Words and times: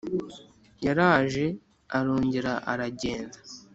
yaraje 0.85 1.45
arongera 1.97 2.53
aragenda, 2.71 3.37